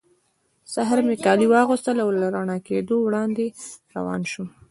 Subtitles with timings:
[0.73, 3.45] سهار مې کالي واغوستل او له رڼا کېدو وړاندې
[3.95, 4.47] روان شوم.